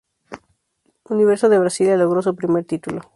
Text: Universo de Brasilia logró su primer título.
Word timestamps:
Universo 1.09 1.47
de 1.47 1.59
Brasilia 1.59 1.95
logró 1.95 2.23
su 2.23 2.35
primer 2.35 2.65
título. 2.65 3.01